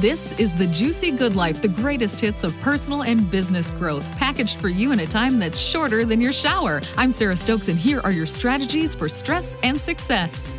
This 0.00 0.32
is 0.40 0.50
the 0.54 0.66
Juicy 0.66 1.10
Good 1.10 1.36
Life, 1.36 1.60
the 1.60 1.68
greatest 1.68 2.22
hits 2.22 2.42
of 2.42 2.58
personal 2.60 3.02
and 3.02 3.30
business 3.30 3.70
growth, 3.70 4.10
packaged 4.16 4.58
for 4.58 4.70
you 4.70 4.92
in 4.92 5.00
a 5.00 5.06
time 5.06 5.38
that's 5.38 5.58
shorter 5.58 6.06
than 6.06 6.22
your 6.22 6.32
shower. 6.32 6.80
I'm 6.96 7.12
Sarah 7.12 7.36
Stokes, 7.36 7.68
and 7.68 7.76
here 7.78 8.00
are 8.00 8.10
your 8.10 8.24
strategies 8.24 8.94
for 8.94 9.10
stress 9.10 9.58
and 9.62 9.78
success. 9.78 10.58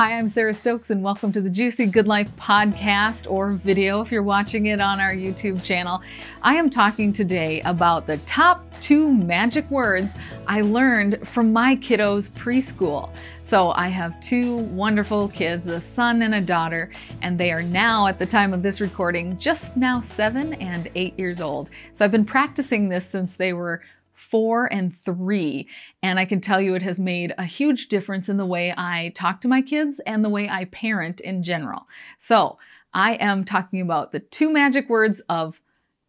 Hi, 0.00 0.16
I'm 0.16 0.30
Sarah 0.30 0.54
Stokes, 0.54 0.88
and 0.88 1.02
welcome 1.02 1.30
to 1.32 1.42
the 1.42 1.50
Juicy 1.50 1.84
Good 1.84 2.08
Life 2.08 2.34
podcast 2.36 3.30
or 3.30 3.52
video 3.52 4.00
if 4.00 4.10
you're 4.10 4.22
watching 4.22 4.64
it 4.64 4.80
on 4.80 4.98
our 4.98 5.12
YouTube 5.12 5.62
channel. 5.62 6.00
I 6.40 6.54
am 6.54 6.70
talking 6.70 7.12
today 7.12 7.60
about 7.66 8.06
the 8.06 8.16
top 8.24 8.64
two 8.80 9.12
magic 9.12 9.70
words 9.70 10.14
I 10.46 10.62
learned 10.62 11.28
from 11.28 11.52
my 11.52 11.76
kiddos' 11.76 12.30
preschool. 12.30 13.14
So, 13.42 13.72
I 13.72 13.88
have 13.88 14.18
two 14.20 14.56
wonderful 14.56 15.28
kids, 15.28 15.68
a 15.68 15.78
son 15.78 16.22
and 16.22 16.34
a 16.34 16.40
daughter, 16.40 16.90
and 17.20 17.36
they 17.36 17.52
are 17.52 17.62
now, 17.62 18.06
at 18.06 18.18
the 18.18 18.24
time 18.24 18.54
of 18.54 18.62
this 18.62 18.80
recording, 18.80 19.36
just 19.36 19.76
now 19.76 20.00
seven 20.00 20.54
and 20.54 20.90
eight 20.94 21.18
years 21.18 21.42
old. 21.42 21.68
So, 21.92 22.06
I've 22.06 22.10
been 22.10 22.24
practicing 22.24 22.88
this 22.88 23.04
since 23.04 23.34
they 23.34 23.52
were 23.52 23.82
four 24.20 24.70
and 24.72 24.96
three. 24.96 25.66
And 26.02 26.18
I 26.18 26.26
can 26.26 26.40
tell 26.40 26.60
you 26.60 26.74
it 26.74 26.82
has 26.82 27.00
made 27.00 27.34
a 27.38 27.44
huge 27.44 27.88
difference 27.88 28.28
in 28.28 28.36
the 28.36 28.46
way 28.46 28.74
I 28.76 29.12
talk 29.14 29.40
to 29.40 29.48
my 29.48 29.62
kids 29.62 30.00
and 30.06 30.24
the 30.24 30.28
way 30.28 30.48
I 30.48 30.66
parent 30.66 31.20
in 31.20 31.42
general. 31.42 31.86
So 32.18 32.58
I 32.92 33.14
am 33.14 33.44
talking 33.44 33.80
about 33.80 34.12
the 34.12 34.20
two 34.20 34.52
magic 34.52 34.90
words 34.90 35.22
of 35.28 35.60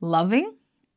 loving 0.01 0.55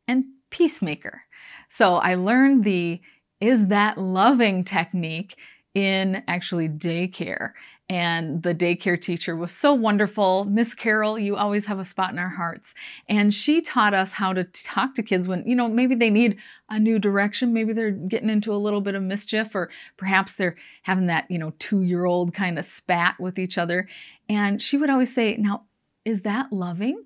and 0.09 0.25
peacemaker. 0.51 1.23
So 1.69 1.97
I 1.97 2.17
learned 2.17 2.65
the 2.65 3.01
is 3.41 3.69
that 3.69 3.99
loving 3.99 4.65
technique 4.65 5.37
in 5.75 6.23
actually 6.27 6.69
daycare. 6.69 7.53
And 7.89 8.43
the 8.43 8.55
daycare 8.55 9.01
teacher 9.01 9.37
was 9.37 9.53
so 9.53 9.75
wonderful. 9.75 10.45
Miss 10.45 10.73
Carol, 10.75 11.19
you 11.19 11.37
always 11.37 11.67
have 11.67 11.79
a 11.79 11.85
spot 11.85 12.13
in 12.13 12.19
our 12.19 12.31
hearts. 12.31 12.75
And 13.09 13.33
she 13.33 13.61
taught 13.61 13.93
us 13.93 14.13
how 14.13 14.33
to 14.33 14.45
talk 14.45 14.95
to 14.95 15.03
kids 15.03 15.29
when, 15.29 15.47
you 15.47 15.55
know, 15.55 15.69
maybe 15.69 15.95
they 15.95 16.09
need 16.09 16.39
a 16.71 16.79
new 16.79 16.99
direction. 16.99 17.53
Maybe 17.53 17.75
they're 17.75 17.91
getting 17.91 18.31
into 18.31 18.55
a 18.55 18.57
little 18.57 18.81
bit 18.81 18.95
of 18.95 19.03
mischief, 19.03 19.55
or 19.55 19.71
perhaps 19.99 20.33
they're 20.33 20.57
having 20.85 21.09
that, 21.09 21.31
you 21.31 21.39
know, 21.39 21.53
two 21.59 21.83
year 21.83 22.07
old 22.07 22.33
kind 22.33 22.59
of 22.59 22.65
spat 22.65 23.21
with 23.21 23.39
each 23.39 23.59
other. 23.59 23.87
And 24.31 24.63
she 24.63 24.79
would 24.79 24.89
always 24.89 25.15
say, 25.15 25.37
Now, 25.37 25.65
is 26.07 26.23
that 26.23 26.53
loving? 26.53 27.05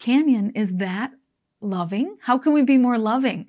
Canyon, 0.00 0.50
is 0.54 0.76
that 0.76 1.12
loving? 1.60 2.16
How 2.22 2.38
can 2.38 2.52
we 2.52 2.62
be 2.62 2.78
more 2.78 2.98
loving? 2.98 3.46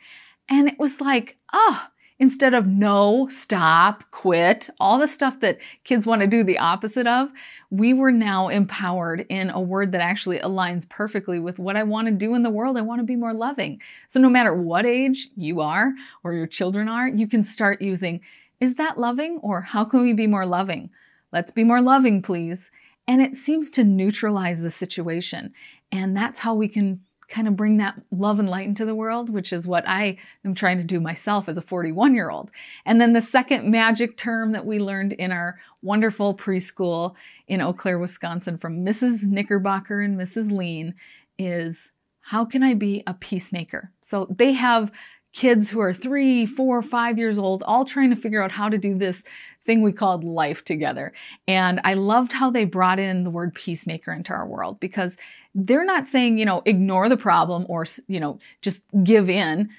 And 0.50 0.68
it 0.68 0.80
was 0.80 1.00
like, 1.00 1.38
oh, 1.54 1.88
instead 2.20 2.54
of 2.54 2.68
no, 2.68 3.28
stop, 3.30 4.04
quit, 4.12 4.70
all 4.80 5.00
the 5.00 5.08
stuff 5.08 5.40
that 5.40 5.58
kids 5.86 6.06
want 6.06 6.22
to 6.22 6.28
do 6.28 6.44
the 6.44 6.60
opposite 6.60 7.08
of, 7.08 7.30
we 7.70 7.94
were 7.94 8.12
now 8.12 8.50
empowered 8.50 9.26
in 9.30 9.50
a 9.50 9.60
word 9.60 9.94
that 9.94 10.02
actually 10.02 10.38
aligns 10.40 10.88
perfectly 10.90 11.40
with 11.40 11.58
what 11.58 11.78
I 11.78 11.84
want 11.84 12.08
to 12.08 12.14
do 12.14 12.36
in 12.36 12.44
the 12.44 12.50
world. 12.50 12.78
I 12.78 12.82
want 12.82 13.00
to 13.00 13.06
be 13.06 13.16
more 13.16 13.34
loving. 13.34 13.82
So 14.10 14.20
no 14.20 14.30
matter 14.30 14.54
what 14.54 14.86
age 14.86 15.30
you 15.36 15.62
are 15.62 15.94
or 16.24 16.34
your 16.34 16.48
children 16.48 16.90
are, 16.90 17.08
you 17.08 17.28
can 17.28 17.44
start 17.44 17.82
using, 17.82 18.20
is 18.60 18.76
that 18.76 19.00
loving 19.00 19.40
or 19.42 19.62
how 19.62 19.86
can 19.86 20.02
we 20.02 20.14
be 20.14 20.28
more 20.28 20.46
loving? 20.46 20.90
Let's 21.32 21.52
be 21.52 21.64
more 21.64 21.82
loving, 21.82 22.22
please. 22.22 22.70
And 23.08 23.22
it 23.22 23.36
seems 23.36 23.72
to 23.72 23.84
neutralize 23.84 24.62
the 24.62 24.72
situation. 24.72 25.54
And 25.92 26.16
that's 26.16 26.40
how 26.40 26.54
we 26.54 26.68
can 26.68 27.02
kind 27.30 27.48
of 27.48 27.56
bring 27.56 27.78
that 27.78 28.02
love 28.12 28.40
and 28.40 28.50
light 28.50 28.68
into 28.68 28.86
the 28.86 28.96
world, 28.96 29.30
which 29.30 29.54
is 29.54 29.68
what 29.68 29.88
I 29.88 30.18
am 30.44 30.56
trying 30.56 30.78
to 30.78 30.84
do 30.84 31.00
myself 31.00 31.48
as 31.48 31.58
a 31.58 31.62
41 31.62 32.14
year 32.14 32.30
old. 32.30 32.52
And 32.86 33.00
then 33.00 33.14
the 33.14 33.22
second 33.22 33.70
magic 33.70 34.18
term 34.18 34.52
that 34.52 34.66
we 34.66 34.80
learned 34.80 35.14
in 35.14 35.32
our 35.32 35.60
wonderful 35.82 36.36
preschool 36.36 37.14
in 37.48 37.62
Eau 37.62 37.74
Claire, 37.74 38.00
Wisconsin 38.00 38.58
from 38.58 38.86
Mrs. 38.86 39.28
Knickerbocker 39.28 40.02
and 40.02 40.20
Mrs. 40.20 40.52
Lean 40.52 40.96
is 41.38 41.92
how 42.22 42.46
can 42.46 42.62
I 42.64 42.74
be 42.74 43.04
a 43.08 43.14
peacemaker? 43.14 43.92
So 44.02 44.28
they 44.30 44.54
have 44.54 44.92
kids 45.34 45.70
who 45.70 45.80
are 45.80 45.94
three, 45.94 46.46
four, 46.46 46.82
five 46.82 47.18
years 47.18 47.38
old, 47.38 47.64
all 47.64 47.86
trying 47.86 48.10
to 48.10 48.16
figure 48.16 48.42
out 48.42 48.52
how 48.52 48.70
to 48.70 48.78
do 48.78 48.98
this 48.98 49.24
thing 49.66 49.82
we 49.82 49.92
called 49.92 50.24
life 50.24 50.64
together. 50.66 51.14
And 51.48 51.80
I 51.84 51.94
loved 51.94 52.34
how 52.34 52.50
they 52.50 52.66
brought 52.66 53.00
in 53.00 53.24
the 53.24 53.30
word 53.30 53.54
peacemaker 53.54 54.12
into 54.12 54.34
our 54.34 54.48
world 54.48 54.80
because 54.80 55.18
they're 55.54 55.86
not 55.86 56.08
saying, 56.08 56.40
you 56.40 56.46
know, 56.46 56.64
ignore 56.66 57.10
the 57.10 57.18
problem 57.18 57.66
or, 57.70 57.86
you 58.08 58.20
know, 58.20 58.40
just 58.62 58.84
give 59.04 59.30
in. 59.30 59.70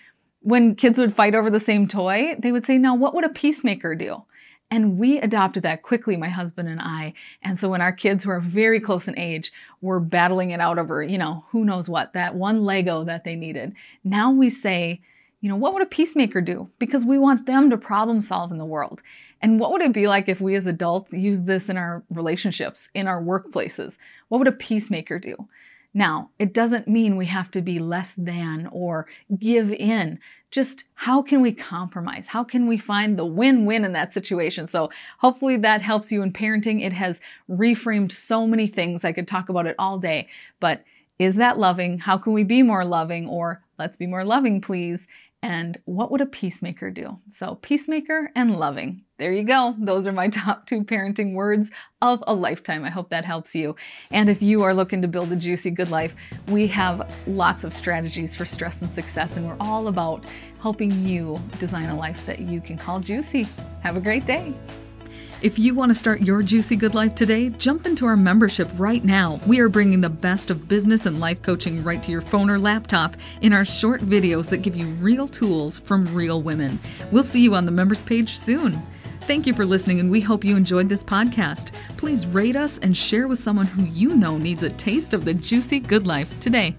When 0.43 0.75
kids 0.75 0.99
would 0.99 1.15
fight 1.15 1.34
over 1.34 1.50
the 1.50 1.60
same 1.60 1.87
toy, 1.89 2.34
they 2.39 2.53
would 2.53 2.65
say, 2.65 2.78
now, 2.78 2.94
what 2.94 3.15
would 3.15 3.25
a 3.25 3.31
peacemaker 3.31 3.94
do? 3.94 4.22
And 4.71 4.99
we 4.99 5.19
adopted 5.19 5.65
that 5.65 5.83
quickly, 5.83 6.16
my 6.16 6.28
husband 6.28 6.69
and 6.69 6.81
I. 6.81 7.12
And 7.43 7.59
so 7.59 7.69
when 7.69 7.81
our 7.81 7.93
kids 7.93 8.22
who 8.22 8.31
are 8.31 8.41
very 8.41 8.78
close 8.78 9.09
in 9.09 9.19
age 9.19 9.53
were 9.81 9.99
battling 9.99 10.50
it 10.50 10.60
out 10.60 10.78
over, 10.78 11.03
you 11.03 11.19
know, 11.19 11.44
who 11.50 11.65
knows 11.65 11.89
what, 11.89 12.12
that 12.12 12.37
one 12.37 12.65
Lego 12.65 13.03
that 13.05 13.25
they 13.25 13.34
needed, 13.34 13.75
now 14.05 14.31
we 14.31 14.49
say, 14.49 15.00
you 15.41 15.49
know, 15.49 15.56
what 15.56 15.73
would 15.73 15.83
a 15.83 15.87
peacemaker 15.87 16.41
do? 16.41 16.69
Because 16.78 17.05
we 17.05 17.19
want 17.19 17.47
them 17.47 17.71
to 17.71 17.78
problem 17.78 18.21
solve 18.21 18.53
in 18.53 18.59
the 18.59 18.65
world. 18.65 19.03
And 19.41 19.59
what 19.59 19.73
would 19.73 19.81
it 19.81 19.93
be 19.93 20.06
like 20.06 20.28
if 20.28 20.41
we 20.41 20.55
as 20.55 20.67
adults 20.67 21.12
use 21.12 21.41
this 21.41 21.69
in 21.71 21.77
our 21.77 22.03
relationships, 22.11 22.91
in 22.95 23.06
our 23.06 23.23
workplaces? 23.23 23.97
What 24.28 24.39
would 24.39 24.49
a 24.49 24.53
peacemaker 24.53 25.19
do? 25.19 25.49
Now, 25.93 26.31
it 26.39 26.55
doesn't 26.55 26.87
mean 26.87 27.17
we 27.17 27.27
have 27.27 27.51
to 27.53 27.62
be 27.62 27.78
less 27.78 28.15
than 28.15 28.69
or 28.71 29.06
give 29.39 29.73
in. 29.73 30.21
Just 30.51 30.84
how 30.95 31.23
can 31.23 31.41
we 31.41 31.53
compromise? 31.53 32.28
How 32.28 32.45
can 32.45 32.69
we 32.69 32.77
find 32.77 33.19
the 33.19 33.25
win 33.25 33.65
win 33.65 33.84
in 33.84 33.93
that 33.95 34.12
situation? 34.12 34.67
So, 34.67 34.91
hopefully, 35.19 35.57
that 35.57 35.83
helps 35.83 36.12
you 36.12 36.22
in 36.22 36.33
parenting. 36.33 36.84
It 36.84 36.93
has 36.93 37.21
reframed 37.49 38.12
so 38.12 38.47
many 38.47 38.67
things. 38.67 39.05
I 39.05 39.12
could 39.12 39.27
talk 39.27 39.49
about 39.49 39.67
it 39.67 39.77
all 39.78 39.99
day, 39.99 40.28
but 40.61 40.84
is 41.19 41.37
that 41.37 41.59
loving? 41.59 41.99
How 41.99 42.19
can 42.19 42.33
we 42.33 42.45
be 42.45 42.62
more 42.62 42.84
loving? 42.84 43.28
Or 43.28 43.62
let's 43.78 43.97
be 43.97 44.07
more 44.07 44.25
loving, 44.25 44.61
please. 44.61 45.07
And 45.43 45.78
what 45.87 46.11
would 46.11 46.21
a 46.21 46.27
peacemaker 46.27 46.91
do? 46.91 47.19
So, 47.31 47.55
peacemaker 47.56 48.31
and 48.34 48.59
loving. 48.59 49.05
There 49.19 49.33
you 49.33 49.43
go. 49.43 49.75
Those 49.78 50.06
are 50.06 50.12
my 50.12 50.28
top 50.31 50.67
two 50.67 50.84
parenting 50.84 51.34
words 51.34 51.71
of 52.03 52.23
a 52.27 52.34
lifetime. 52.34 52.84
I 52.84 52.91
hope 52.91 53.11
that 53.11 53.25
helps 53.25 53.55
you. 53.55 53.75
And 54.11 54.28
if 54.28 54.43
you 54.43 54.62
are 54.62 54.75
looking 54.75 55.03
to 55.03 55.09
build 55.09 55.33
a 55.33 55.37
juicy 55.37 55.71
good 55.71 55.91
life, 55.91 56.15
we 56.49 56.67
have 56.69 57.15
lots 57.27 57.65
of 57.65 57.73
strategies 57.73 58.37
for 58.37 58.45
stress 58.45 58.83
and 58.83 58.93
success, 58.93 59.37
and 59.37 59.47
we're 59.47 59.56
all 59.61 59.89
about 59.89 60.25
helping 60.61 60.91
you 61.06 61.41
design 61.59 61.89
a 61.89 61.97
life 61.97 62.27
that 62.27 62.41
you 62.41 62.61
can 62.61 62.77
call 62.77 63.01
juicy. 63.01 63.47
Have 63.83 63.97
a 63.97 64.01
great 64.01 64.27
day. 64.27 64.55
If 65.43 65.59
you 65.59 65.75
want 65.75 65.89
to 65.89 65.95
start 65.95 66.21
your 66.21 66.43
juicy 66.43 66.77
good 66.77 66.95
life 66.95 67.15
today, 67.15 67.49
jump 67.49 67.87
into 67.87 68.05
our 68.05 68.17
membership 68.17 68.69
right 68.75 69.03
now. 69.03 69.41
We 69.47 69.61
are 69.61 69.71
bringing 69.71 70.03
the 70.03 70.11
best 70.11 70.51
of 70.51 70.69
business 70.69 71.06
and 71.06 71.19
life 71.19 71.41
coaching 71.41 71.83
right 71.83 72.03
to 72.03 72.11
your 72.11 72.21
phone 72.21 72.51
or 72.51 72.59
laptop 72.59 73.17
in 73.41 73.55
our 73.55 73.65
short 73.65 74.03
videos 74.03 74.51
that 74.51 74.59
give 74.59 74.77
you 74.77 74.87
real 74.97 75.27
tools 75.27 75.78
from 75.78 76.05
real 76.15 76.43
women. 76.43 76.78
We'll 77.11 77.25
see 77.25 77.41
you 77.41 77.55
on 77.55 77.65
the 77.65 77.71
members 77.73 78.03
page 78.03 78.37
soon. 78.37 78.83
Thank 79.23 79.47
you 79.47 79.55
for 79.55 79.65
listening, 79.65 79.99
and 80.01 80.11
we 80.11 80.21
hope 80.21 80.45
you 80.45 80.56
enjoyed 80.56 80.91
this 80.91 81.03
podcast. 81.03 81.72
Please 81.97 82.27
rate 82.27 82.57
us 82.57 82.77
and 82.77 82.95
share 82.95 83.27
with 83.27 83.39
someone 83.39 83.67
who 83.67 83.84
you 83.84 84.15
know 84.17 84.37
needs 84.37 84.62
a 84.62 84.69
taste 84.69 85.15
of 85.15 85.25
the 85.25 85.33
juicy 85.33 85.81
good 85.81 86.07
life 86.07 86.39
today. 86.39 86.77